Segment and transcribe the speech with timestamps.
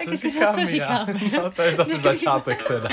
[0.00, 0.66] Tak Co jako, říkám co já?
[0.66, 1.14] říkáme?
[1.42, 2.88] No, to je zase začátek teda.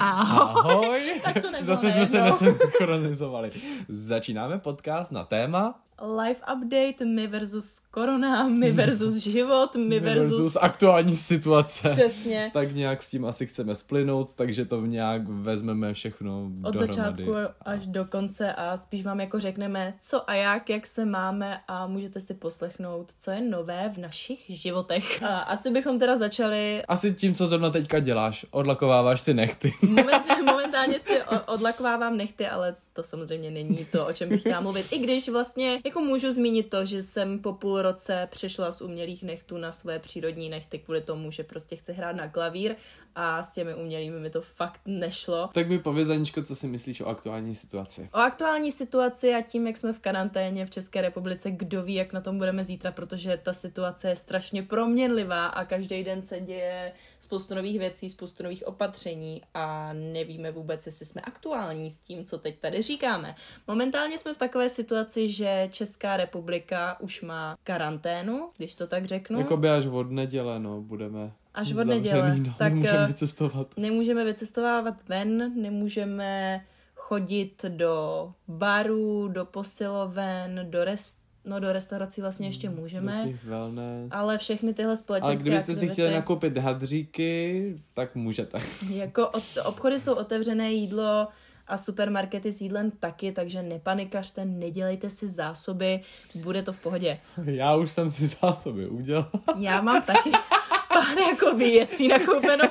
[0.00, 0.86] Ahoj.
[0.86, 1.20] Ahoj.
[1.24, 3.50] Tak to Zase jsme se nesynchronizovali.
[3.88, 10.56] Začínáme podcast na téma Live update, my versus korona, my versus život, my versus...
[10.56, 11.88] aktuální situace.
[11.88, 12.50] Přesně.
[12.52, 16.86] Tak nějak s tím asi chceme splynout, takže to nějak vezmeme všechno Od dohromady.
[16.86, 21.60] začátku až do konce a spíš vám jako řekneme, co a jak, jak se máme
[21.68, 25.22] a můžete si poslechnout, co je nové v našich životech.
[25.22, 29.74] A asi bychom teda začali Asi tím, co zrovna teďka děláš, odlakováváš si nechty.
[29.82, 34.92] Moment, momentálně si odlakovávám nechty, ale to samozřejmě není to, o čem bych chtěla mluvit.
[34.92, 39.22] I když vlastně jako můžu zmínit to, že jsem po půl roce přešla z umělých
[39.22, 42.76] nechtů na své přírodní nechty kvůli tomu, že prostě chci hrát na klavír
[43.14, 45.50] a s těmi umělými mi to fakt nešlo.
[45.54, 48.08] Tak mi pověz, Aničko, co si myslíš o aktuální situaci.
[48.12, 52.12] O aktuální situaci a tím, jak jsme v karanténě v České republice, kdo ví, jak
[52.12, 56.92] na tom budeme zítra, protože ta situace je strašně proměnlivá a každý den se děje
[57.24, 62.38] spoustu nových věcí, spoustu nových opatření a nevíme vůbec, jestli jsme aktuální s tím, co
[62.38, 63.34] teď tady říkáme.
[63.68, 69.38] Momentálně jsme v takové situaci, že Česká republika už má karanténu, když to tak řeknu.
[69.38, 72.36] Jakoby až od neděle, no, budeme Až od neděle.
[72.38, 73.66] No, Tak, nemůžeme eh, vycestovat.
[73.76, 76.60] Nemůžeme vycestovávat ven, nemůžeme
[76.94, 84.08] chodit do barů, do posiloven, do rest, no do restaurací vlastně ještě můžeme, těch wellness.
[84.10, 88.58] ale všechny tyhle společenské Ale kdybyste si aktivity, chtěli nakoupit hadříky, tak můžete.
[88.90, 91.28] jako od, obchody jsou otevřené jídlo
[91.66, 96.00] a supermarkety s jídlem taky, takže nepanikařte, nedělejte si zásoby,
[96.34, 97.18] bude to v pohodě.
[97.44, 99.30] Já už jsem si zásoby udělal.
[99.58, 100.30] Já mám taky
[100.94, 102.64] pár jako věcí nakoupeno,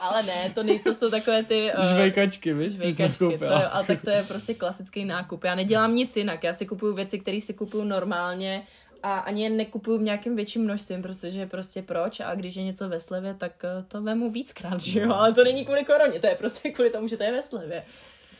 [0.00, 1.72] ale ne, to, nej, to jsou takové ty...
[1.72, 5.44] eh, Žvejkačky, víš, Žvejkačky, to jo, ale tak to je prostě klasický nákup.
[5.44, 8.62] Já nedělám nic jinak, já si kupuju věci, které si kupuju normálně
[9.02, 12.20] a ani je nekupuju v nějakém větším množství, protože prostě proč?
[12.20, 15.44] A když je něco ve slevě, tak eh, to vemu víckrát, že jo, ale to
[15.44, 17.84] není kvůli koroně, to je prostě kvůli tomu, že to je ve slevě.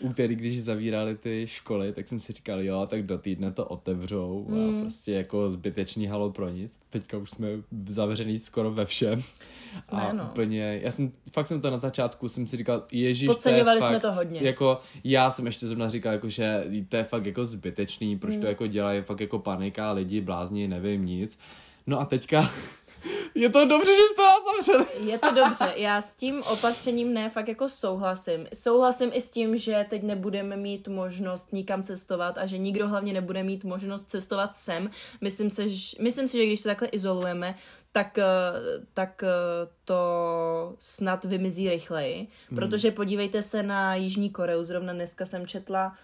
[0.01, 4.47] Úterý, když zavírali ty školy, tak jsem si říkal, jo, tak do týdne to otevřou
[4.51, 4.81] a Mm.
[4.81, 6.73] prostě jako zbytečný halo pro nic.
[6.91, 7.49] Teďka už jsme
[7.87, 9.23] zavřený skoro ve všem.
[9.69, 10.25] Jsme, a no.
[10.31, 13.89] úplně, já jsem, fakt jsem to na začátku, jsem si říkal, ježíš, Podceňovali to je
[13.89, 14.41] jsme fakt, to hodně.
[14.43, 18.41] Jako, já jsem ještě zrovna říkal, jako, že to je fakt jako zbytečný, proč Mm.
[18.41, 21.39] to jako dělají, fakt jako panika, lidi blázni, nevím nic.
[21.87, 22.51] No a teďka,
[23.35, 25.11] je to dobře, že jste nás zavřeli.
[25.11, 28.47] Je to dobře, já s tím opatřením ne, fakt jako souhlasím.
[28.55, 33.13] Souhlasím i s tím, že teď nebudeme mít možnost nikam cestovat a že nikdo hlavně
[33.13, 34.91] nebude mít možnost cestovat sem.
[35.21, 37.55] Myslím, se, že, myslím si, že když se takhle izolujeme,
[37.93, 38.25] tak, eh,
[38.95, 39.29] tak eh,
[39.85, 42.29] to snad vymizí rychleji.
[42.55, 45.95] Protože podívejte se na Jižní Koreu, zrovna dneska jsem četla uh,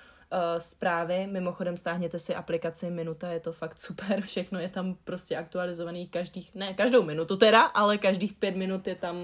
[0.59, 6.09] zprávy, mimochodem stáhněte si aplikaci Minuta, je to fakt super, všechno je tam prostě aktualizovaný
[6.09, 9.17] každých, ne každou minutu teda, ale každých pět minut je tam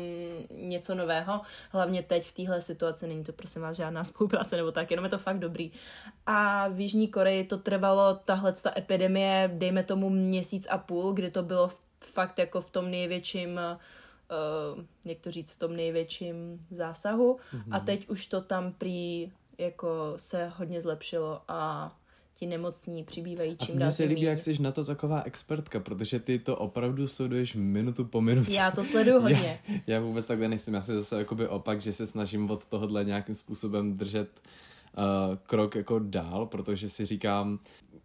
[0.51, 1.41] něco nového,
[1.71, 5.11] hlavně teď v téhle situaci, není to prosím vás žádná spolupráce nebo tak, jenom je
[5.11, 5.73] to fakt dobrý.
[6.27, 11.31] A v Jižní Koreji to trvalo, tahle ta epidemie, dejme tomu měsíc a půl, kdy
[11.31, 11.71] to bylo
[12.01, 13.61] fakt jako v tom největším
[14.77, 17.39] uh, jak to říct, v tom největším zásahu.
[17.71, 21.93] A teď už to tam prý jako se hodně zlepšilo a
[22.35, 24.31] ti nemocní přibývají čím mně dál se tím líbí, míň.
[24.31, 28.55] jak jsi na to taková expertka, protože ty to opravdu sleduješ minutu po minutě.
[28.55, 29.61] Já to sleduju hodně.
[29.69, 33.05] Já, já vůbec takhle nejsem, já si zase jakoby opak, že se snažím od tohohle
[33.05, 34.53] nějakým způsobem držet uh,
[35.47, 37.59] krok jako dál, protože si říkám,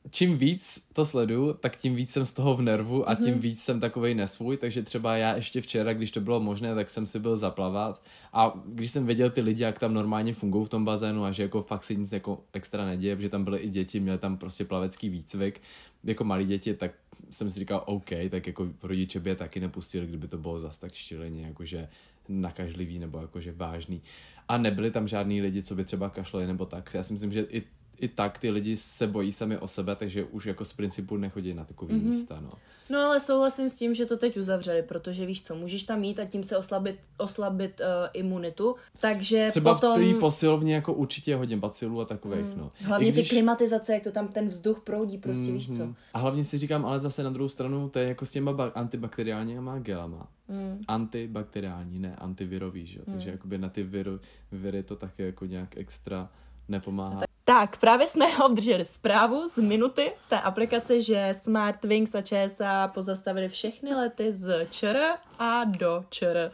[0.10, 3.40] čím víc to sleduju, tak tím víc jsem z toho v nervu a tím Mhm.
[3.40, 7.06] víc jsem takovej nesvůj, takže třeba já ještě včera, když to bylo možné, tak jsem
[7.06, 8.02] si byl zaplavat
[8.34, 11.44] a když jsem viděl ty lidi, jak tam normálně fungují v tom bazénu a že
[11.44, 14.66] jako fakt si nic jako extra neděje, protože tam byly i děti, měli tam prostě
[14.66, 15.62] plavecký výcvik,
[16.04, 16.92] jako malí děti, tak
[17.32, 20.78] jsem si říkal, OK, tak jako rodiče by je taky nepustili, kdyby to bylo zas
[20.78, 21.90] tak šíleně, jakože
[22.30, 24.02] nakažlivý nebo jakože vážný.
[24.48, 26.94] A nebyli tam žádní lidi, co by třeba kašlali nebo tak.
[26.94, 27.64] Já si myslím, že i,
[28.00, 31.54] i tak ty lidi se bojí sami o sebe, takže už jako z principu nechodí
[31.54, 32.04] na takový mm-hmm.
[32.04, 32.52] místa, no.
[32.90, 36.20] No ale souhlasím s tím, že to teď uzavřeli, protože víš co, můžeš tam mít
[36.20, 40.02] a tím se oslabit, oslabit uh, imunitu, takže Třeba potom...
[40.02, 42.54] v té posilovně jako určitě je hodně bacilů a takových, mm.
[42.58, 42.70] no.
[42.82, 45.84] Hlavně I ty klimatizace, jak to tam ten vzduch proudí, prostě víš co.
[45.84, 45.96] Mhm.
[46.14, 48.72] A hlavně si říkám, ale zase na druhou stranu, to je jako s těma ba-
[48.76, 50.28] antibakteriálníma gelama.
[50.48, 50.82] Mm.
[50.88, 53.06] Antibakteriální, ne antivirový, že jo?
[53.06, 54.20] Takže jakoby na ty viru,
[54.52, 56.30] viry to taky jako nějak extra
[56.68, 57.27] nepomáhá.
[57.48, 63.96] Tak, právě jsme obdrželi zprávu z minuty té aplikace, že Smartwings a ČSA pozastavili všechny
[63.96, 64.98] lety z ČR
[65.40, 66.52] a do ČR.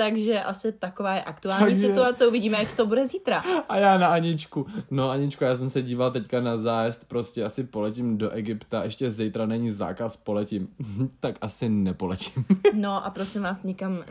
[0.00, 3.38] Takže asi taková je aktuální Takže- situace, uvidíme, jak to bude zítra.
[3.68, 4.66] A já na Aničku.
[4.90, 9.10] No Aničko, já jsem se díval teďka na zájezd, prostě asi poletím do Egypta, ještě
[9.10, 10.68] zítra není zákaz, poletím.
[11.20, 12.44] tak asi nepoletím.
[12.74, 14.04] No a prosím vás, nikam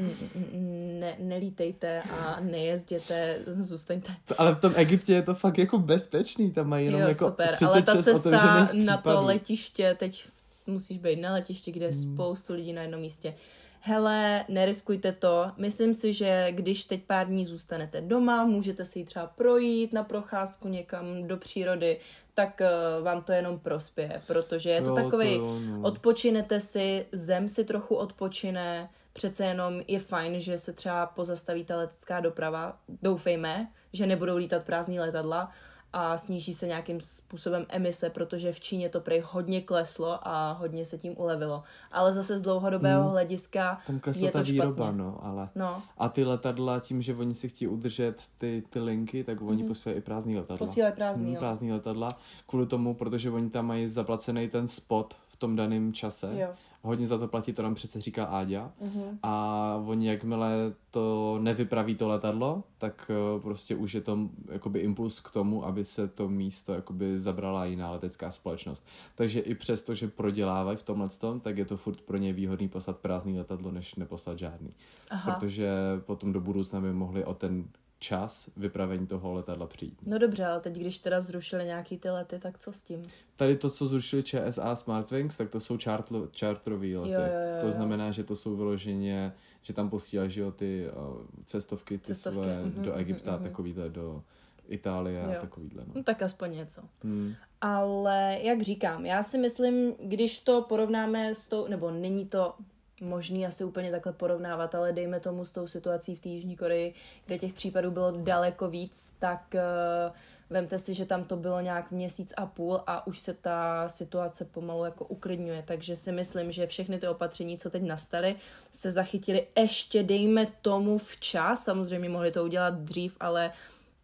[1.00, 4.12] ne, nelítejte a nejezděte, zůstaňte.
[4.38, 7.56] Ale v tom Egyptě je to fakt jako bezpečný, tam mají jenom jo, jako super,
[7.56, 10.26] 36 ale ta cesta na to letiště, teď
[10.68, 12.14] musíš být na letišti, kde je Hmm.
[12.14, 13.34] spoustu lidí na jednom místě.
[13.82, 15.52] Hele, neriskujte to.
[15.58, 20.04] Myslím si, že když teď pár dní zůstanete doma, můžete si ji třeba projít na
[20.04, 22.00] procházku někam do přírody,
[22.34, 25.82] tak uh, vám to jenom prospěje, protože je to Jo, takový, to jo, no.
[25.82, 31.78] odpočinete si, zem si trochu odpočine, přece jenom je fajn, že se třeba pozastaví ta
[31.78, 35.52] letecká doprava, doufejme, že nebudou lítat prázdný letadla
[35.94, 40.86] a sníží se nějakým způsobem emise, protože v Číně to prej hodně kleslo a hodně
[40.86, 41.64] se tím ulevilo.
[41.92, 43.12] Ale zase z dlouhodobého Hmm.
[43.12, 44.98] hlediska Tam klesla je ta to výroba, špatně.
[44.98, 45.50] no, ale...
[45.56, 49.64] No, A ty letadla, tím, že oni si chtějí udržet ty, ty linky, tak oni
[49.64, 50.58] posílají i prázdný letadla.
[50.58, 51.40] Posílají prázdný, Hmm, jo.
[51.40, 52.10] prázdný letadla,
[52.48, 56.36] kvůli tomu, protože oni tam mají zaplacený ten spot tom daném čase.
[56.40, 56.48] Jo.
[56.82, 58.72] Hodně za to platí, to nám přece říká Áďa.
[58.82, 59.20] Mhm.
[59.24, 60.52] A oni, jakmile
[60.92, 65.86] to nevypraví to letadlo, tak eh, prostě už je to jakoby impuls k tomu, aby
[65.86, 68.86] se to místo jakoby zabrala jiná letecká společnost.
[69.16, 72.70] Takže i přesto, že prodělávají v tomhle tom, tak je to furt pro ně výhodný
[72.70, 74.74] poslat prázdný letadlo, než neposlat žádný.
[75.12, 75.32] Aha.
[75.32, 75.70] Protože
[76.06, 77.66] potom do budoucna by mohli o ten
[78.00, 79.98] čas vypravení toho letadla přijít.
[80.06, 83.02] No dobře, ale teď když teda zrušili nějaký ty lety, tak co s tím?
[83.36, 87.12] Tady to, co zrušili ČSA Smartwings, tak to jsou chartlo, lety.
[87.12, 87.72] Jo, jo, jo, to jo.
[87.72, 92.44] znamená, že to jsou vyloženě, že tam posílají že jo, ty uh, cestovky, ty Cestovky,
[92.44, 93.44] své mhm, do mhm, Egypta, mhm.
[93.44, 94.24] takovýhle do
[94.68, 95.32] Itálie Jo.
[95.38, 95.84] a takovýhle.
[95.88, 95.94] No.
[95.96, 96.82] No tak aspoň něco.
[97.04, 97.34] Hmm.
[97.62, 102.54] Ale jak říkám, já si myslím, když to porovnáme s tou, nebo není to
[103.02, 106.94] možný asi úplně takhle porovnávat, ale dejme tomu s tou situací v té Jižní Koreji,
[107.26, 110.16] kde těch případů bylo daleko víc, tak uh,
[110.50, 114.46] vemte si, že tam to bylo nějak měsíc a půl a už se ta situace
[114.46, 118.36] pomalu jako uklidňuje, takže si myslím, že všechny ty opatření, co teď nastaly,
[118.72, 123.52] se zachytily ještě, dejme tomu včas, samozřejmě mohli to udělat dřív, ale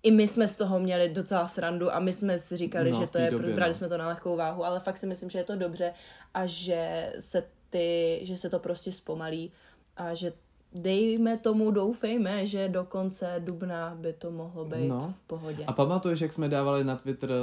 [0.03, 3.07] i my jsme z toho měli docela srandu a my jsme si říkali, No, že
[3.07, 3.73] to je, době, brali no.
[3.73, 5.93] jsme to na lehkou váhu, ale fakt si myslím, že je to dobře
[6.33, 7.43] a že se
[7.75, 9.51] ty, že se to prostě zpomalí
[9.97, 10.33] a že
[10.73, 15.13] dejme tomu, doufejme, že do konce dubna by to mohlo být No.
[15.23, 15.63] v pohodě.
[15.67, 17.35] A pamatuješ, jak jsme dávali na Twitter uh,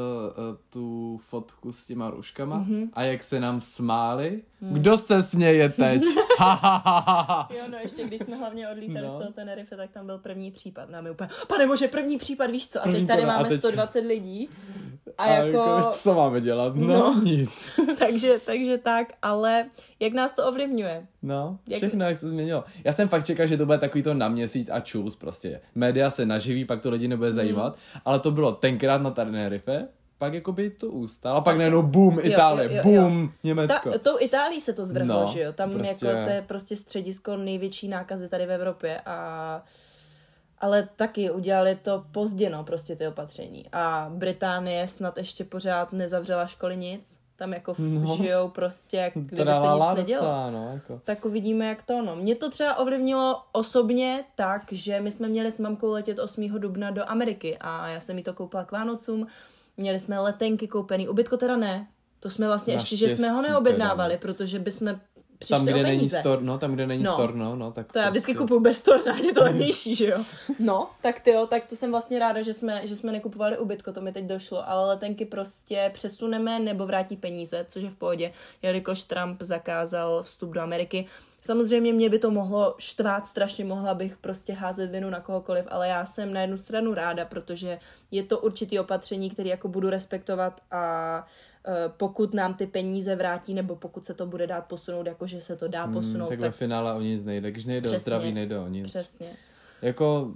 [0.71, 2.75] tu fotku s těma ruškama Mhm.
[2.75, 2.89] mm-hmm.
[2.93, 4.43] a jak se nám smáli?
[4.61, 6.03] Kdo se směje teď?
[6.39, 7.49] Ha, ha, ha, ha, ha.
[7.57, 9.11] Jo, no ještě když jsme hlavně odlítali No.
[9.11, 10.91] z toho Tenerife, tak tam byl první případ.
[10.91, 12.81] Nám je úplně, pane bože, první případ, víš co?
[12.83, 14.49] A teď tady máme teď- 120 lidí.
[15.19, 16.77] A, A jako, co máme dělat?
[16.77, 17.21] No, No.
[17.25, 17.71] nic.
[17.99, 19.65] takže, takže tak, ale
[20.01, 21.07] jak nás to ovlivňuje?
[21.23, 22.65] No, Jak- všechno jak se změnilo.
[22.85, 25.61] Já jsem fakt čekal, že to bude takový to na měsíc a čus prostě.
[25.75, 27.37] Média se naživí, pak to lidi nebude Mhm.
[27.37, 29.89] zajímat, ale to bylo tenkrát na Tenerife,
[30.19, 33.03] pak jakoby to ustál a pak najednou boom, Itálie, jo, jo, jo.
[33.03, 33.91] boom, Německo.
[33.91, 35.53] Ta, tou Itálií se to zdrhlo, No, že jo?
[35.53, 36.07] Tam prostě- prostě...
[36.07, 39.63] jako to je prostě středisko největší nákazy tady v Evropě a
[40.63, 43.67] ale taky udělali to pozdě, no, prostě ty opatření.
[43.73, 47.19] A Británie snad ještě pořád nezavřela školy nic.
[47.37, 48.17] Tam jako No.
[48.17, 50.21] žijou prostě, jak kdyby se nic nedělo.
[50.23, 51.01] docela, no, jako.
[51.05, 52.17] Tak uvidíme, jak to no.
[52.17, 56.49] Mě to třeba ovlivnilo osobně tak, že my jsme měli s mamkou letět 8.
[56.61, 59.27] dubna do Ameriky a já jsem jí to koupila k Vánocům.
[59.77, 61.87] Měli jsme letenky koupený, ubytko teda ne.
[62.21, 64.21] To jsme vlastně ještě, že jsme ho Naštěstí neobjednávali, teda.
[64.21, 65.01] protože bychom
[65.43, 66.21] přišli Tam, kde o není peníze.
[66.21, 67.13] stor, no, tam, kde není No.
[67.13, 70.19] storno, no, tak To já vždycky prostě- kupuju bez torna, je to levnější, že jo?
[70.59, 73.93] No, tak ty jo, tak to jsem vlastně ráda, že jsme, že jsme nekupovali ubytko,
[73.93, 78.33] to mi teď došlo, ale letenky prostě přesuneme nebo vrátí peníze, což je v pohodě,
[78.63, 81.07] jelikož Trump zakázal vstup do Ameriky.
[81.45, 85.89] Samozřejmě mě by to mohlo štvát strašně, mohla bych prostě házet vinu na kohokoliv, ale
[85.89, 87.79] já jsem na jednu stranu ráda, protože
[88.11, 91.31] je to určitý opatření, který jako budu respektovat a eh,
[91.97, 95.69] pokud nám ty peníze vrátí, nebo pokud se to bude dát posunout, jakože se to
[95.69, 97.51] dá Hmm, posunout, tak tak, ve finále o nic nejde.
[97.51, 97.99] Když nejde o Přesně.
[98.03, 98.87] zdraví, nejde o nic.
[98.87, 99.27] přesně.
[99.83, 100.31] Jako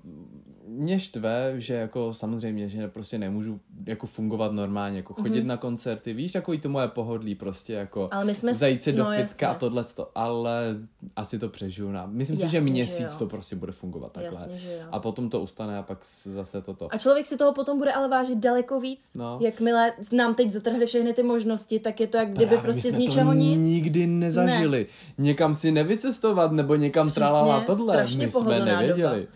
[0.68, 5.46] mě štve, že jako samozřejmě, že prostě nemůžu jako fungovat normálně, jako chodit Mhm.
[5.48, 8.98] na koncerty, víš, takový to moje pohodlí prostě jako Ale my jsme zajít si do
[9.04, 9.46] no, fitka jasně.
[9.46, 10.76] a tohleto, ale
[11.16, 11.90] asi to přežiju.
[11.92, 12.06] Na...
[12.06, 13.18] Myslím si, Jasně, že že měsíc jo.
[13.18, 14.40] to prostě bude fungovat takhle.
[14.40, 14.86] Jasně, že jo.
[14.92, 16.88] A potom to ustane a pak zase toto.
[16.94, 19.14] A člověk si toho potom bude ale vážit daleko víc.
[19.14, 19.38] No.
[19.42, 22.94] Jakmile nám teď zatrhli všechny ty možnosti, tak je to jak kdyby Právě, prostě z
[22.94, 23.66] ničeho to nic.
[23.66, 24.86] nikdy nezažili.
[25.18, 28.02] Někam si nevycestovat nebo někam Přesně, tralala tohle.
[28.18, 29.20] My jsme nevěděli.
[29.20, 29.35] doba.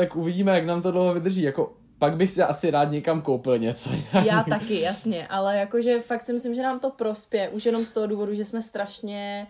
[0.00, 1.42] Tak uvidíme, jak nám to dlouho vydrží.
[1.42, 3.90] Jako, pak bych si asi rád někam koupil něco.
[4.24, 7.92] Já taky, jasně, ale jakože fakt si myslím, že nám to prospě, už jenom z
[7.92, 9.46] toho důvodu, že jsme strašně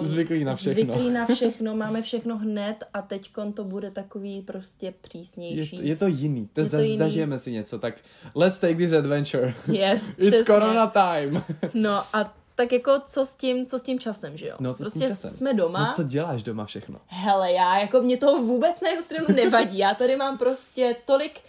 [0.00, 0.94] Um, Zvyklí na všechno.
[0.94, 5.76] Zvyklí na všechno, máme všechno hned a teď to bude takový prostě přísnější.
[5.76, 6.98] Je, je to jiný, to, Je to za, jiný.
[6.98, 7.94] zažijeme si něco, tak
[8.34, 9.54] let's take this adventure.
[9.72, 10.44] Yes, It's přesně.
[10.44, 11.42] corona time.
[11.74, 14.56] No a tak jako co s tím, co s tím časem, že jo?
[14.60, 15.30] No, co s prostě tím časem?
[15.30, 15.78] jsme doma.
[15.86, 16.98] No co děláš doma všechno?
[17.06, 19.78] Hele, já jako mě toho vůbec na jednu stranu nevadí.
[19.78, 21.40] Já tady mám prostě tolik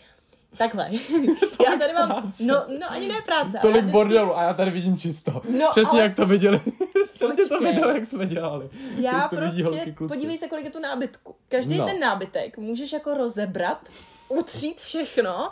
[0.57, 0.89] Takhle.
[1.65, 2.43] já tady mám, práce.
[2.45, 3.49] no, no ani ne práce.
[3.49, 5.41] ale Tolik vždycky- bordelu a já tady vidím čisto.
[5.49, 6.61] No, Přesně ale- jak to viděli.
[7.13, 8.69] Přesně to video, jak jsme dělali.
[8.97, 10.13] Já Jak to holky, prostě, kluci.
[10.13, 11.35] podívej se, kolik je tu nábytku.
[11.49, 11.85] Každý No.
[11.85, 13.89] ten nábytek můžeš jako rozebrat,
[14.31, 15.51] utřít všechno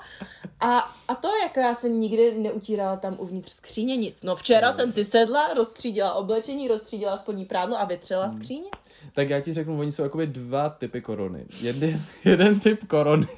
[0.62, 4.24] a, a to jako já jsem nikdy neutírala tam uvnitř skříně nic.
[4.24, 8.38] No včera jsem si sedla, rozstřídila oblečení, rozstřídila spodní prádlo a vytřela Hmm.
[8.42, 8.70] skříně.
[9.14, 11.46] Tak já ti řeknu, oni jsou jakoby dva typy korony.
[11.62, 13.28] Jeden, jeden typ korony.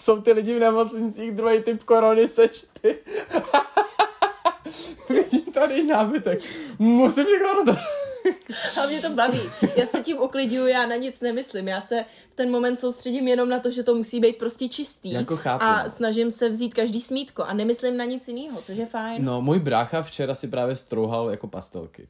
[0.00, 2.98] Jsou ty lidi v nemocnicích, druhý typ korony seš ty.
[5.08, 6.40] Vidím tady nábytek.
[6.78, 8.01] Musím všechno rozhodnout.
[8.82, 9.40] A mě to baví.
[9.76, 11.68] Já se tím uklidňuju, já na nic nemyslím.
[11.68, 15.12] Já se v ten moment soustředím jenom na to, že to musí být prostě čistý.
[15.12, 18.86] Jako chápu, A snažím se vzít každý smítko a nemyslím na nic jiného, což je
[18.86, 19.24] fajn.
[19.24, 22.08] No, můj brácha včera si právě strouhal jako pastelky.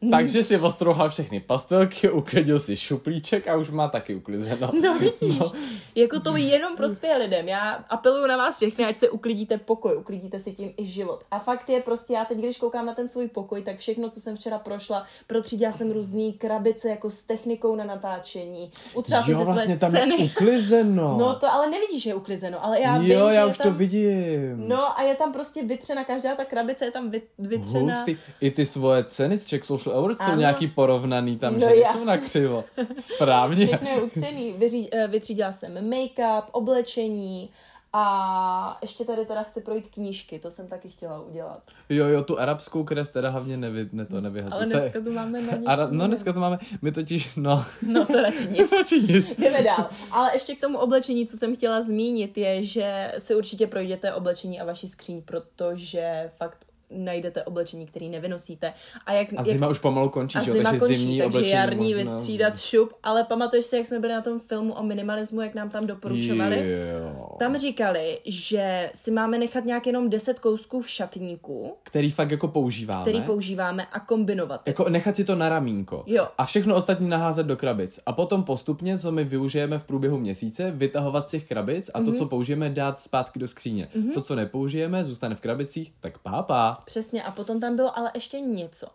[0.10, 4.70] Takže si ostrouhal všechny pastelky, uklidil si šuplíček a už má taky uklizeno.
[4.82, 5.52] No vidíš, no.
[5.94, 7.48] jako to jenom prospěje lidem.
[7.48, 11.24] Já apeluju na vás všechny, ať se uklidíte pokoj, uklidíte si tím i život.
[11.30, 14.20] A fakt je prostě, já teď, když koukám na ten svůj pokoj, tak všechno, co
[14.20, 18.70] jsem včera prošla, protřídila jsem různý krabice jako s technikou na natáčení.
[18.94, 20.16] Utřela jsem si vlastně své tam je ceny.
[20.16, 21.16] uklizeno.
[21.18, 23.58] No to ale nevidíš, že je uklizeno, ale já vím, jo, že já je už
[23.58, 23.72] tam...
[23.72, 24.68] to vidím.
[24.68, 27.94] No a je tam prostě vytřena, každá ta krabice je tam vy, vytřena.
[27.96, 28.16] Hustý.
[28.40, 30.40] I ty svoje ceny z Czech Social Awards jsou Ano.
[30.40, 32.04] nějaký porovnaný tam, No že nejsou jasně.
[32.04, 32.64] na křivo.
[33.14, 33.66] Správně.
[33.66, 34.52] Všechno je utřený.
[34.58, 37.50] Vyří, eh, vytřídila jsem make-up, oblečení
[37.92, 41.62] a ještě tady teda chci projít knížky, to jsem taky chtěla udělat.
[41.88, 44.56] Jo, jo, tu arabskou krev teda hlavně nevy, ne to nevyhazuj.
[44.58, 47.64] Ale To je- dneska to máme na Ara, no dneska to máme, my totiž, no,
[47.92, 48.72] No to radši nic.
[48.78, 49.36] radši nic.
[49.38, 49.88] Jdeme dál.
[50.10, 54.60] Ale ještě k tomu oblečení, co jsem chtěla zmínit, je, že si určitě projděte oblečení
[54.60, 56.58] a vaši skříň, protože fakt
[56.90, 58.72] najdete oblečení, který nevynosíte.
[59.06, 61.26] A, jak, A jak zima už pomalu končí, a že zima takže končí, zimní takže
[61.38, 62.92] oblečení jarní možná- vystřídat šup.
[63.02, 66.70] Ale pamatuješ si, jak jsme byli na tom filmu o minimalismu, jak nám tam doporučovali?
[66.70, 67.36] Jo.
[67.38, 72.48] Tam říkali, že si máme nechat nějak jenom 10 kousků v šatníku, Který fakt jako
[72.48, 73.02] používáme.
[73.02, 74.60] který používáme a kombinovat.
[74.66, 76.04] Jako nechat si to na ramínko.
[76.06, 76.28] Jo.
[76.38, 78.00] A všechno ostatní naházet do krabic.
[78.06, 82.04] A potom postupně, co my využijeme v průběhu měsíce, vytahovat z těch krabic a to,
[82.04, 82.14] Mhm.
[82.14, 83.88] co použijeme, dát zpátky do skříně.
[84.14, 86.77] To, co nepoužijeme, zůstane v krabicích, tak pápa.
[86.84, 88.86] Přesně, a potom tam bylo ale ještě něco.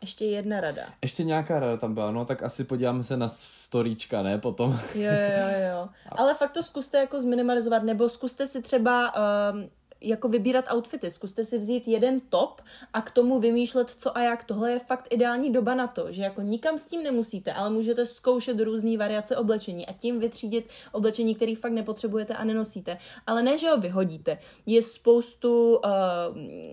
[0.00, 0.82] Ještě jedna rada.
[1.02, 4.72] Ještě nějaká rada tam byla, no tak asi podíváme se na storíčka, ne, potom.
[4.94, 5.88] Jo, jo, jo, jo.
[6.16, 9.12] Ale fakt to zkuste jako zminimalizovat, nebo zkuste si třeba
[9.52, 9.68] um,
[10.00, 11.10] jako vybírat outfity.
[11.10, 12.60] Zkuste si vzít jeden top
[12.92, 14.44] a k tomu vymýšlet co a jak.
[14.44, 18.06] Tohle je fakt ideální doba na to, že jako nikam s tím nemusíte, ale můžete
[18.06, 22.98] zkoušet různé variace oblečení a tím vytřídit oblečení, který fakt nepotřebujete a nenosíte.
[23.26, 24.38] Ale ne, že ho vyhodíte.
[24.66, 25.90] Je spoustu uh,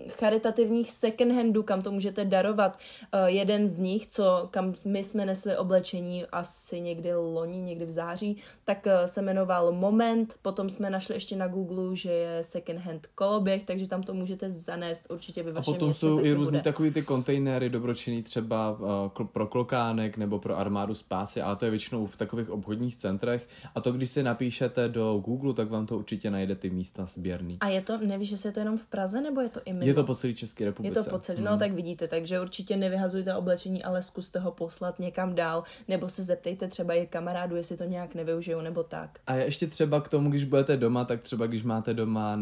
[0.08, 2.78] charitativních second handů, kam to můžete darovat.
[3.14, 7.90] Uh, jeden z nich, co kam my jsme nesli oblečení asi někdy loni, někdy v
[7.90, 10.34] září, tak uh, se jmenoval Moment.
[10.42, 14.50] Potom jsme našli ještě na Google, že je second hand koloběh, takže tam to můžete
[14.50, 16.62] zanést určitě ve A vašem potom městě jsou i různý bude.
[16.62, 21.64] takový ty kontejnery dobročinný třeba uh, kl- pro klokánek nebo pro armádu spásy, ale to
[21.64, 23.48] je většinou v takových obchodních centrech.
[23.74, 27.56] A to, když si napíšete do Google, tak vám to určitě najde ty místa sběrný.
[27.60, 29.84] A je to, nevíš, že se to jenom v Praze, nebo je to i mimo?
[29.86, 31.02] Je to po celé České Je republice.
[31.04, 35.34] to po celé, no tak vidíte, takže určitě nevyhazujte oblečení, ale zkuste ho poslat někam
[35.34, 39.18] dál, nebo se zeptejte třeba i kamarádu, jestli to nějak nevyužijou, nebo tak.
[39.26, 42.36] A ještě třeba k tomu, když budete doma, tak třeba když máte doma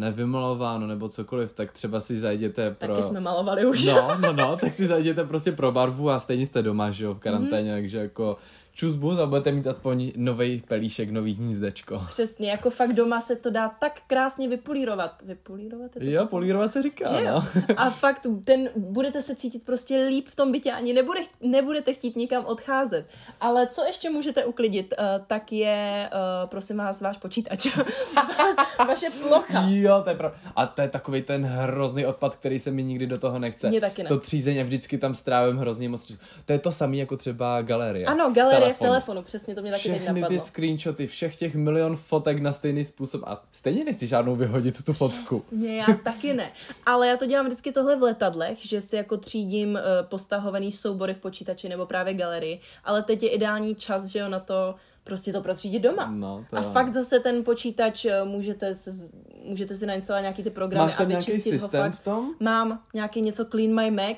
[0.62, 2.88] nevymalováno nebo cokoliv, tak třeba si zajděte pro...
[2.88, 3.84] Taky jsme malovali už.
[3.84, 7.14] No, no, no, tak si zajděte prostě pro barvu a stejně jste doma, že jo,
[7.14, 7.76] v karanténě, mm.
[7.76, 8.36] takže jako
[8.74, 12.02] čus bus a budete mít aspoň nový pelíšek, nový hnízdečko.
[12.06, 15.22] Přesně, jako fakt doma se to dá tak krásně vypolírovat.
[15.24, 15.90] Vypolírovat?
[15.96, 16.30] Je to Jo, slovo?
[16.30, 17.30] polírovat se říká, Že jo?
[17.34, 17.44] no.
[17.76, 22.16] A fakt ten, budete se cítit prostě líp v tom bytě, ani nebude, nebudete chtít
[22.16, 23.06] nikam odcházet.
[23.40, 27.66] Ale co ještě můžete uklidit, uh, tak je, uh, prosím vás, váš počítač.
[28.88, 29.64] Vaše plocha.
[29.68, 30.38] Jo, to je pravda.
[30.56, 33.68] A to je takový ten hrozný odpad, který se mi nikdy do toho nechce.
[33.68, 34.08] Mně taky ne.
[34.08, 36.12] To třízení a vždycky tam strávím hrozně moc.
[36.44, 38.06] To je to samé jako třeba galerie.
[38.06, 40.28] Ano, galerie v telefonu, přesně to mě taky teď Všechny napadlo.
[40.28, 44.92] ty screenshoty, všech těch milion fotek na stejný způsob a stejně nechci žádnou vyhodit tu
[44.92, 45.40] fotku.
[45.40, 46.52] Přesně, já taky ne.
[46.86, 49.78] Ale já to dělám vždycky tohle v letadlech, že si jako třídím uh,
[50.08, 54.40] postahovaný soubory v počítači nebo právě galerii, ale teď je ideální čas, že jo, na
[54.40, 56.10] to prostě to protřídit doma.
[56.10, 56.70] No, to A jo.
[56.72, 59.10] fakt zase ten počítač eh, můžete, se, z-
[59.44, 62.00] můžete si nainstalovat nějaký ty programy Máš tam a nějaký vyčistit ho systém fakt.
[62.00, 62.30] v tom?
[62.40, 64.16] Mám nějaký něco Clean My Mac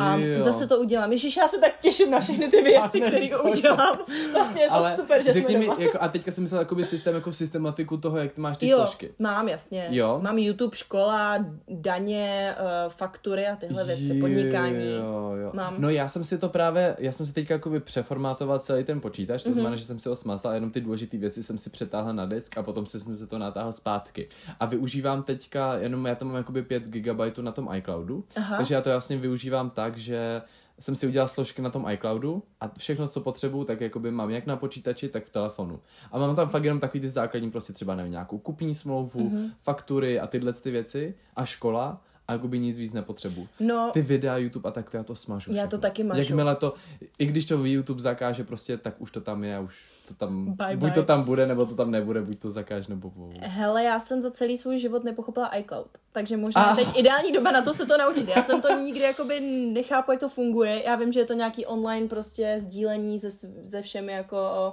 [0.00, 0.44] A Jo.
[0.44, 1.12] zase to udělám.
[1.12, 3.98] Ježiš, já se tak těším na všechny ty věci, které udělám.
[4.32, 5.76] Vlastně je to Ale super, že řekni jsme mi, doma.
[5.80, 8.76] jako, a teďka jsem myslel jakoby systém, jako systematiku toho, jak ty máš ty Jo,
[8.78, 9.10] složky.
[9.18, 9.86] mám, jasně.
[9.90, 10.18] Jo?
[10.22, 14.92] Mám YouTube, škola, daně, eh, faktury a tyhle věci, podnikání.
[14.98, 15.50] Jo, jo.
[15.54, 15.74] Mám.
[15.78, 19.42] No já jsem si to právě, já jsem si teďka jakoby přeformátoval celý ten počítač,
[19.42, 19.54] to Mhm.
[19.54, 22.26] znamená, že jsem si ho smazal a jenom ty důležité věci jsem si přetáhl na
[22.26, 24.28] disk a potom si jsem se to natáhl zpátky.
[24.60, 28.56] A využívám teďka, jenom já tam mám jakoby 5 GB na tom iCloudu, Aha.
[28.56, 30.42] takže já to jasně využívám tak, že
[30.80, 34.46] jsem si udělal složky na tom iCloudu a všechno, co potřebuju, tak jakoby mám jak
[34.46, 35.80] na počítači, tak v telefonu.
[36.12, 39.38] A mám tam fakt jenom takový ty základní, prostě třeba nevím, nějakou kupní smlouvu, Mhm.
[39.38, 39.50] mm-hmm.
[39.62, 42.00] faktury a tyhle ty věci a škola
[42.32, 43.48] a jakoby nic víc nepotřebuju.
[43.60, 45.52] No, Ty videa, YouTube a tak to já to smažu.
[45.52, 46.20] Já to taky mažu.
[46.20, 46.74] Jakmile to,
[47.18, 49.74] i když to YouTube zakáže prostě, tak už to tam je, už
[50.08, 50.94] to tam, Bye, buď bye.
[50.94, 53.30] to tam bude, nebo to tam nebude, buď to zakáže, nebo bo.
[53.40, 55.88] hele, já jsem za celý svůj život nepochopila iCloud.
[56.12, 56.76] Takže možná Ah.
[56.76, 58.28] teď ideální doba na to se to naučit.
[58.36, 59.40] Já jsem to nikdy jakoby
[59.72, 60.82] nechápu, jak to funguje.
[60.84, 63.30] Já vím, že je to nějaký online prostě sdílení se,
[63.68, 64.72] se všemi jako o,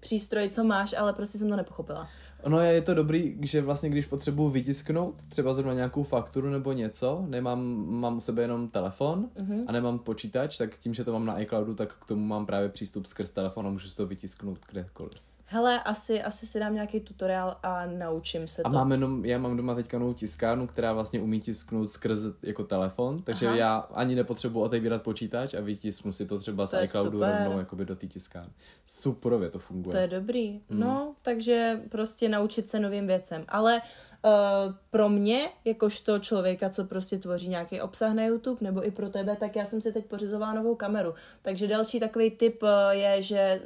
[0.00, 2.08] přístroji, co máš, ale prostě jsem to nepochopila.
[2.42, 7.24] Ono je to dobrý, že vlastně když potřebuji vytisknout třeba zrovna nějakou fakturu nebo něco,
[7.28, 9.64] nemám, mám u sebe jenom telefon mm-hmm.
[9.66, 12.68] a nemám počítač, tak tím, že to mám na iCloudu, tak k tomu mám právě
[12.68, 15.12] přístup skrz telefon a můžu si to vytisknout kdekoliv.
[15.50, 18.74] Hele, asi, asi si dám nějaký tutoriál a naučím se A to.
[18.74, 23.22] mám jenom, já mám doma teďka novou tiskárnu, která vlastně umí tisknout skrz jako telefon,
[23.22, 23.56] takže Aha.
[23.56, 27.34] Já ani nepotřebuji otevírat počítač a vytisknu si to třeba z To je iCloudu super.
[27.38, 28.52] rovnou jakoby do té tiskárny.
[28.84, 29.92] Superově to funguje.
[29.92, 30.52] To je dobrý.
[30.52, 30.80] Mm.
[30.80, 33.44] No, takže prostě naučit se novým věcem.
[33.48, 33.80] Ale
[34.24, 39.08] uh, pro mě, jakožto člověka, co prostě tvoří nějaký obsah na YouTube, nebo i pro
[39.10, 41.14] tebe, tak já jsem si teď pořizovala novou kameru.
[41.42, 43.60] Takže další takový tip uh, je, že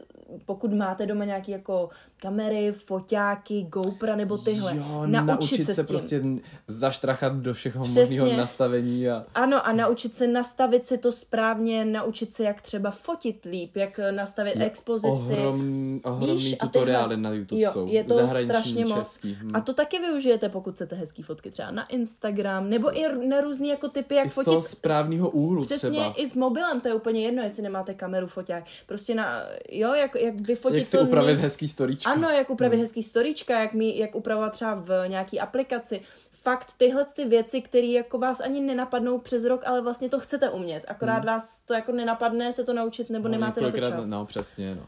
[0.47, 1.91] pokud máte doma nějaký jako
[2.27, 5.87] kamery, foťáky, GoPro nebo tyhle, Jo, naučit, se, s tím.
[5.87, 6.23] prostě
[6.69, 12.35] zaštrachat do všeho možného nastavení a Ano, a naučit se nastavit si to správně, naučit
[12.35, 15.09] se, jak třeba fotit líp, jak nastavit expozici.
[15.13, 17.87] ohromný, ohromný Víš, tutoriály tyhle- na YouTube jo, jsou.
[17.87, 18.99] je to strašně moc.
[18.99, 19.35] český.
[19.43, 19.51] Hm.
[19.55, 23.69] A to taky využijete, pokud chcete hezký fotky třeba na Instagram, nebo i na různý
[23.69, 26.15] jako typy, jak I z toho fotit správného úhlu Přesně třeba.
[26.17, 28.65] i s mobilem, to je úplně jedno, jestli nemáte kameru, foťák.
[28.87, 32.11] Prostě na, jo, jak, jak vyfotit Jak si to upravit nej- hezký storíčko.
[32.13, 32.83] Ano, jak upravit Hmm.
[32.85, 36.01] hezký storíčka, jak, mi, jak upravovat třeba v nějaký aplikaci.
[36.33, 40.51] Fakt tyhle ty věci, které jako vás ani nenapadnou přes rok, ale vlastně to chcete
[40.51, 40.85] umět.
[40.89, 41.27] Akorát Hmm.
[41.27, 44.07] vás to jako nenapadne se to naučit, nebo nemáte na to čas.
[44.09, 44.87] No, přesně, no.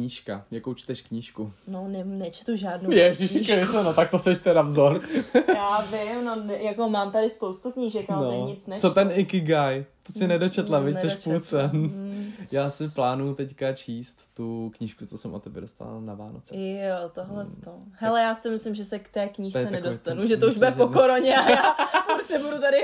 [0.00, 0.44] Knížka.
[0.50, 1.52] Jakou čteš knížku?
[1.68, 3.72] No, ne, nečtu žádnou Ježiši knížku.
[3.82, 5.00] No tak to seš teda vzor.
[5.48, 8.46] Já vím, no, ne, jako mám tady spoustu knížek, ale no.
[8.48, 8.88] nic nečtu.
[8.88, 9.84] Co ten Ikigai?
[10.02, 11.32] To si nedočetla, Mm, víc seš nedočetla.
[11.32, 11.70] půlce.
[11.72, 12.32] Mm.
[12.52, 16.56] Já si plánuju teďka číst tu knížku, co jsem od tebe dostala na Vánoce.
[16.56, 17.72] Jo, tohle to.
[17.92, 19.28] Hele, já si myslím, že se k té Hmm.
[19.34, 21.74] Knížce nedostanu, ten- že to už bude po koroně a já
[22.12, 22.76] furt se budu tady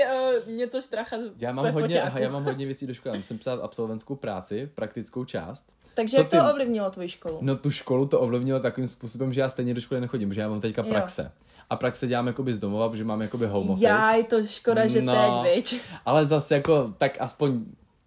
[0.45, 3.13] uh, něco štrachat Já mám, hodně, aha, já mám hodně věcí do školy.
[3.15, 5.63] Já musím psát absolventskou práci, praktickou část.
[5.93, 7.37] Takže Co jak to ovlivnilo tvoji školu?
[7.41, 10.49] No tu školu to ovlivnilo takovým způsobem, že já stejně do školy nechodím, protože já
[10.49, 10.89] mám teďka Jo.
[10.89, 11.31] praxe.
[11.69, 13.85] A praxe dělám jakoby z domova, protože mám jakoby home office.
[13.87, 15.13] Jaj, to škoda, že No.
[15.43, 15.81] teď, viď?
[16.05, 17.59] Ale zase jako, tak aspoň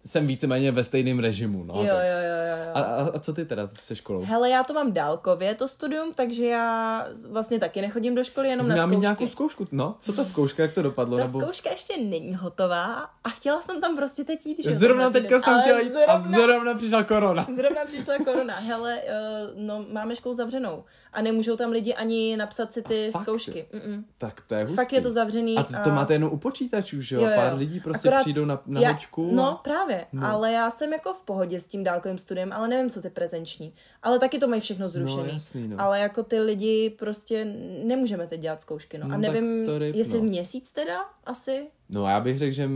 [0.07, 1.73] jsem víceméně ve stejném režimu, no.
[1.73, 2.05] jo, tak.
[2.05, 2.71] jo, jo, jo.
[2.73, 4.21] A, a, a co ty teda se školou?
[4.25, 8.67] Hele, já to mám dálkově, to studium, takže já vlastně taky nechodím do školy, jenom
[8.67, 9.01] na Znám zkoušky.
[9.01, 9.95] nějakou zkoušku, no?
[10.01, 11.17] Co ta zkouška, jak to dopadlo?
[11.17, 11.41] Ta nebo...
[11.41, 15.39] zkouška ještě není hotová a chtěla jsem tam prostě teď jít, že Zrovna na teďka
[15.39, 17.47] jsem chtěla jít zrovna, a zrovna přišla korona.
[17.55, 18.53] Zrovna přišla korona.
[18.53, 20.83] Hele, uh, no, máme školu zavřenou
[21.17, 23.21] a nemůžou tam lidi ani napsat si ty Fakt?
[23.21, 23.65] zkoušky.
[23.73, 24.03] Mm-mm.
[24.17, 24.75] Tak to je hustý.
[24.75, 25.57] Fakt je to zavřený.
[25.57, 27.21] A to, to máte jenom u počítačů, že jo?
[27.21, 27.35] Jo, jo.
[27.35, 29.29] Pár lidí prostě Akorát přijdou na, na já, hoďku.
[29.35, 29.55] No a...
[29.55, 30.27] právě, No.
[30.27, 33.73] ale já jsem jako v pohodě s tím dálkovým studiem, ale nevím, co ty prezenční.
[34.03, 35.23] Ale taky to mají všechno zrušený.
[35.27, 35.75] No, jasný, no.
[35.81, 37.45] Ale jako ty lidi prostě
[37.83, 39.07] nemůžeme teď dělat zkoušky, no.
[39.07, 40.23] No, A tak nevím, ryb, jestli no.
[40.25, 41.67] měsíc teda asi.
[41.89, 42.69] No já bych řekl, že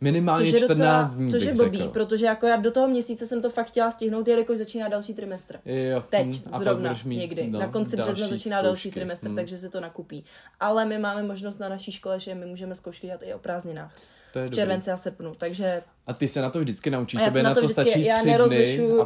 [0.00, 1.90] minimálně Což je 14 docela, dní což je blbý, řekl.
[1.90, 5.60] protože jako já do toho měsíce jsem to fakt chtěla stihnout, jelikož začíná další trimestr.
[5.64, 7.46] Jo, Teď, hm, a zrovna, mít, někdy.
[7.50, 9.00] no, na konci března další začíná další zkoušky.
[9.00, 10.24] trimestr, Hm, takže se to nakupí.
[10.60, 13.92] Ale my máme možnost na naší škole, že my můžeme zkoušky dělat i o prázdninách.
[14.34, 14.54] To je V dobrý.
[14.56, 17.82] červenci a srpnu, takže A ty se na to vždycky naučíš, tebe na to vždycky,
[17.82, 18.34] stačí já tři dny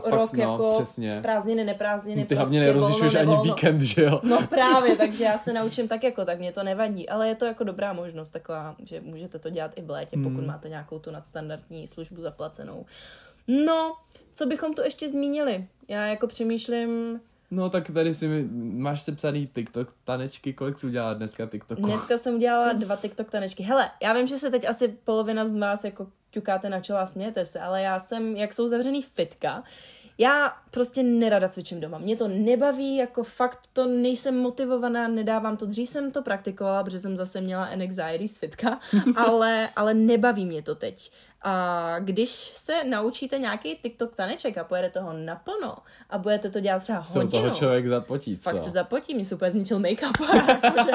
[0.04, 1.18] a rok no, jako přesně.
[1.22, 4.20] prázdniny, neprázdniny, Ty hlavně prostě nerozlišuješ volno, ani víkend, že jo?
[4.22, 7.44] No právě, takže já se naučím tak jako tak, mě to nevadí, ale je to
[7.44, 10.46] jako dobrá možnost taková, že můžete to dělat i v létě, pokud Hmm.
[10.46, 12.86] máte nějakou tu nadstandardní službu zaplacenou.
[13.48, 13.92] No,
[14.34, 15.66] co bychom tu ještě zmínili?
[15.88, 21.14] Já jako přemýšlím, No tak tady si mi, máš sepsaný TikTok tanečky, kolik jsi udělala
[21.14, 21.82] dneska TikToku?
[21.82, 23.62] dneska jsem udělala dva TikTok tanečky.
[23.62, 27.06] Hele, já vím, že se teď asi polovina z vás jako ťukáte na čelo a
[27.06, 29.64] smějete se, ale já jsem, jak jsou zavřený fitka,
[30.18, 31.98] já prostě nerada cvičím doma.
[31.98, 35.66] Mě to nebaví, jako fakt to nejsem motivovaná, nedávám to.
[35.66, 38.80] Dřív jsem to praktikovala, protože jsem zase měla anxiety z fitka,
[39.16, 41.10] ale, ale nebaví mě to teď.
[41.42, 45.76] A když se naučíte nějaký TikTok taneček a pojedete ho naplno
[46.10, 48.42] a budete to dělat třeba Se hodinu, toho člověk zapotí, co?
[48.42, 50.12] fakt se zapotí, mě úplně zničil make-up.
[50.64, 50.92] jakože,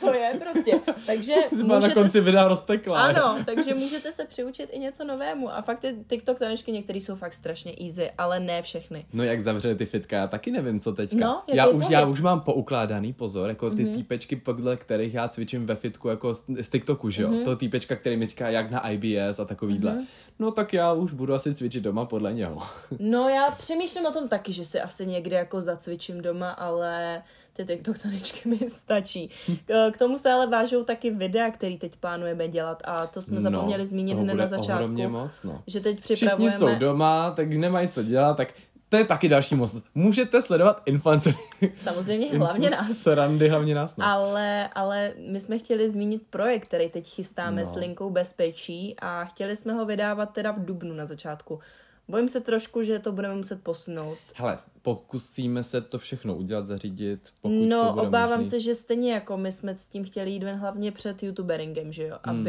[0.00, 0.80] to je prostě.
[1.06, 3.02] Takže Jsi byla na můžete konci videa roztekla.
[3.02, 5.52] ano, takže můžete se přiučit i něco novému.
[5.54, 9.06] A fakt ty TikTok tanečky některé jsou fakt strašně easy, ale ne všechny.
[9.12, 11.16] No jak zavřeli ty fitka, já taky nevím, co teďka.
[11.26, 13.84] No, jaký já, už, já už mám poukládaný pozor, jako ty Mhm.
[13.92, 13.96] mm-hmm.
[13.96, 17.28] týpečky, podle kterých já cvičím ve fitku jako z, z TikToku, že jo?
[17.28, 17.38] Mhm.
[17.40, 17.44] Mm-hmm.
[17.44, 19.44] To týpečka, který mi říká jak na IBS a
[19.80, 20.02] takovýhle.
[20.02, 20.06] Mm-hmm.
[20.38, 22.62] No tak já už budu asi cvičit doma podle něho.
[22.98, 27.64] No já přemýšlím o tom taky, že si asi někde jako zacvičím doma, ale ty
[27.64, 29.30] TikTok tanečky mi stačí.
[29.66, 33.86] K- tomu se ale vážou taky videa, který teď plánujeme dělat a to jsme zapomněli
[33.86, 35.08] zmínit No, toho hned na začátku.
[35.08, 35.62] moc, no.
[35.66, 36.58] Že teď Všichni připravujeme...
[36.58, 38.48] jsou doma, tak nemají co dělat, tak
[38.90, 39.86] to je taky další možnost.
[39.94, 41.36] Můžete sledovat influencery.
[41.82, 42.96] Samozřejmě hlavně nás.
[42.96, 43.96] Srandy, hlavně nás.
[43.96, 44.06] No.
[44.06, 47.66] Ale, ale my jsme chtěli zmínit projekt, který teď chystáme No.
[47.66, 51.60] s linkou bezpečí a chtěli jsme ho vydávat teda v Dubnu na začátku.
[52.08, 54.18] Bojím se trošku, že to budeme muset posunout.
[54.34, 58.50] Hele, pokusíme se to všechno udělat, zařídit, pokud no, to bude obávám možný.
[58.50, 62.02] se, že stejně jako my jsme s tím chtěli jít ven hlavně před youtuberingem, že
[62.06, 62.18] jo?
[62.26, 62.44] Hmm.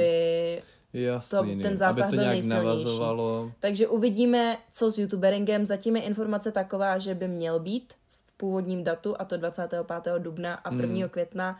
[0.93, 3.51] Jasný, to- ten zásah aby to byl nějak navazovalo.
[3.59, 5.65] Takže uvidíme, co s youtuberingem.
[5.65, 7.93] Zatím je informace taková, že by měl být
[8.25, 10.19] v původním datu, a to 25.
[10.19, 10.87] dubna a 1.
[10.87, 11.09] Hmm.
[11.09, 11.59] května.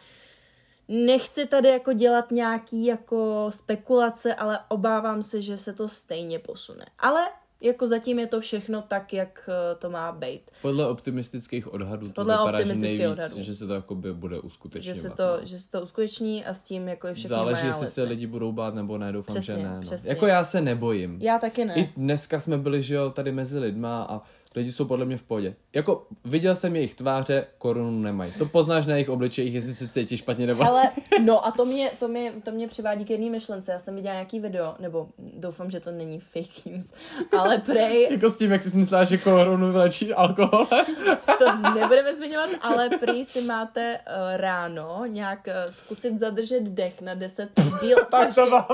[0.88, 6.86] Nechci tady jako dělat nějaký jako spekulace, ale obávám se, že se to stejně posune.
[7.00, 7.22] Ale
[7.62, 10.52] jako zatím je to všechno tak, jak eh, to má být.
[10.62, 13.36] Podle optimistických odhadů to Podle vypadá, že nejvíc, odhadů.
[13.44, 15.02] že se to jakoby bude Že uskutečňovat.
[15.02, 15.46] se, to, no.
[15.46, 18.52] že se to uskuteční a s tím jako je všechno Záleží, jestli se lidi budou
[18.52, 19.76] bát nebo ne, doufám, Přesně, že ne.
[19.76, 19.82] No.
[19.82, 20.10] přesně.
[20.10, 21.18] Jako já se nebojím.
[21.22, 21.74] Já taky ne.
[21.76, 24.22] I dneska jsme byli, že jo, tady mezi lidma a
[24.56, 25.56] lidi jsou podle mě v pohodě.
[25.74, 28.32] Jako viděl jsem jejich tváře, korunu nemají.
[28.38, 30.64] To poznáš na jejich obličejích, jestli se cítí špatně nebo...
[30.64, 30.92] Ale,
[31.24, 33.72] no a to mě, to, mě, to mě přivádí k jedné myšlence.
[33.72, 36.94] Já jsem viděla nějaký video, nebo doufám, že to není fake news,
[37.40, 40.86] ale prej, Jako s tím, jak jsi myslela, že korunu vylečí alkoholem.
[41.38, 47.14] to nebudeme zmiňovat, ale prý si máte uh, ráno nějak uh, zkusit zadržet dech na
[47.14, 47.50] 10
[47.82, 47.98] díl.
[48.12, 48.68] tak to má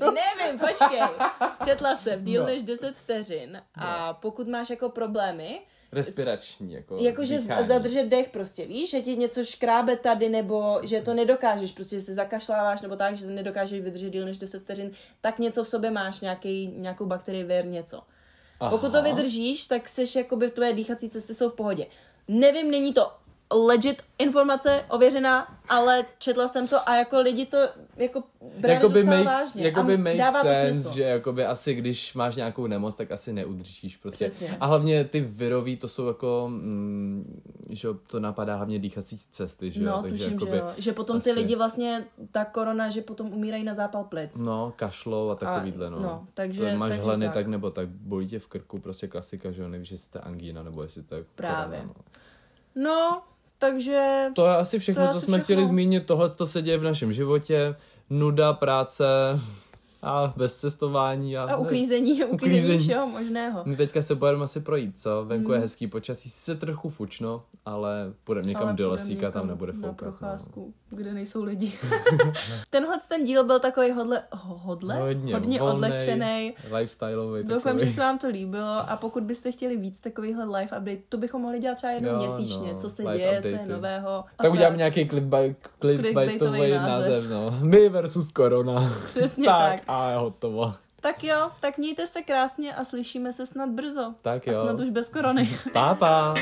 [0.00, 1.00] Nevím, počkej.
[1.64, 2.46] Četla jsem díl No.
[2.46, 5.60] než 10 vteřin a pokud máš jako problémy,
[5.92, 11.14] Respirační, jako Jakože zadržet dech prostě, víš, že ti něco škrábe tady, nebo že to
[11.14, 15.38] nedokážeš, prostě se zakašláváš, nebo tak, že to nedokážeš vydržet díl než 10 vteřin, tak
[15.38, 18.02] něco v sobě máš, nějaký, nějakou bakterii, věr, něco.
[18.60, 18.70] Aha.
[18.70, 21.86] Pokud to vydržíš, tak seš, jakoby tvoje dýchací cesty jsou v pohodě.
[22.28, 23.12] Nevím, není to
[23.54, 27.56] legit informace ověřená, ale četla jsem to a jako lidi to
[27.96, 28.22] jako
[28.60, 29.64] brali Jakoby docela makes, vážně.
[29.64, 30.96] jakoby a makes dává to sense, smysl.
[30.96, 34.24] že jakoby asi když máš nějakou nemoc, tak asi neudržíš prostě.
[34.28, 34.56] Přesně.
[34.60, 39.80] A hlavně ty virový, to jsou jako, mm, že to napadá hlavně dýchací cesty, že
[39.84, 39.86] jo.
[39.90, 40.70] No, takže tuším, jakoby, že jo.
[40.78, 44.36] Že potom ty asi- lidi vlastně, ta korona, že potom umírají na zápal plic.
[44.38, 46.00] No, kašlou a takovýhle, no.
[46.00, 47.34] no, takže- to máš takže hleny tak.
[47.34, 47.46] tak.
[47.46, 50.62] nebo tak, bolí tě v krku, prostě klasika, že jo, nevíš, jestli to je angína,
[50.62, 51.78] nebo jestli to je Právě.
[51.78, 52.04] Korona, no.
[52.82, 53.22] No,
[53.58, 55.44] takže To je asi všechno, To je co asi jsme všechno.
[55.44, 56.06] chtěli zmínit.
[56.06, 57.76] Tohle to se děje v našem životě.
[58.10, 59.04] Nuda, práce
[60.06, 61.36] a bez cestování.
[61.36, 62.78] A, a uklízení, uklízení, Uklízení.
[62.78, 63.62] všeho možného.
[63.64, 65.24] My teďka se pojedeme asi projít, co?
[65.24, 65.54] Venku Mm.
[65.54, 69.78] je hezký počasí, sice trochu fučno, ale půjdeme někam Ale do lesíka, tam nebude Na
[69.88, 70.06] foukat.
[70.06, 70.12] No.
[70.12, 71.72] procházku, kde nejsou lidi.
[72.70, 74.94] Tenhle ten díl byl takový hodle, ho- hodle?
[75.00, 76.54] Hodně, hodně volnej, odlehčený.
[76.78, 77.44] Lifestyleový.
[77.44, 81.16] Doufám, že se vám to líbilo a pokud byste chtěli víc takovýchhle live update, to
[81.16, 83.72] bychom mohli dělat třeba jednou Jo, měsíčně, no, co se děje, co je updaty.
[83.72, 84.24] nového.
[84.36, 86.88] Tak udělám nějaký clickbait, Clickbaitový clickbaitový název.
[86.88, 87.58] název, no.
[87.60, 88.92] My versus korona.
[89.06, 89.72] Přesně tak.
[89.80, 89.82] tak.
[89.96, 90.74] A je hotovo.
[91.00, 94.14] Tak jo, tak mějte se krásně a slyšíme se snad brzo.
[94.22, 94.62] Tak A jo.
[94.62, 95.58] snad už bez korony.
[95.72, 96.34] Táta.